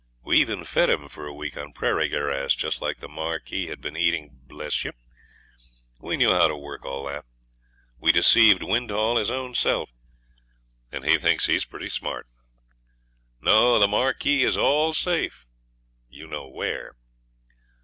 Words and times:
We 0.23 0.39
even 0.41 0.63
fed 0.63 0.89
him 0.89 1.07
for 1.09 1.27
a 1.27 1.31
week 1.35 1.55
on 1.55 1.73
prairie 1.73 2.09
grass, 2.09 2.55
just 2.55 2.81
like 2.81 2.97
the 3.01 3.07
Marquis 3.07 3.67
had 3.67 3.81
been 3.81 3.95
eating. 3.95 4.31
Bless 4.47 4.83
you, 4.83 4.89
we 5.99 6.17
knew 6.17 6.31
how 6.31 6.47
to 6.47 6.57
work 6.57 6.83
all 6.83 7.05
that. 7.05 7.23
We 7.99 8.11
deceived 8.11 8.63
Windhall 8.63 9.17
his 9.19 9.29
own 9.29 9.53
self, 9.53 9.91
and 10.91 11.05
he 11.05 11.19
thinks 11.19 11.45
he's 11.45 11.65
pretty 11.65 11.89
smart. 11.89 12.25
No! 13.41 13.77
the 13.77 13.87
Marquis 13.87 14.41
is 14.41 14.57
all 14.57 14.93
safe 14.95 15.45
you 16.09 16.25
know 16.25 16.47
where.' 16.47 16.95